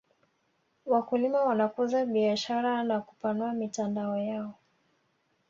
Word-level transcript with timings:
wakulima 0.85 1.41
wanakuza 1.43 2.05
biashara 2.05 2.83
na 2.83 3.01
kupanua 3.01 3.53
mitandao 3.53 4.17
yao 4.17 4.53